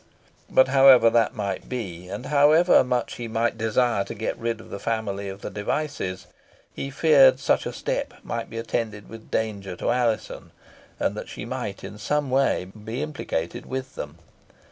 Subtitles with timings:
[0.49, 4.71] But however that might be, and however much he might desire to get rid of
[4.71, 6.25] the family of the Devices,
[6.73, 10.49] he feared such a step might be attended with danger to Alizon,
[10.99, 14.17] and that she might in some way or other be implicated with them.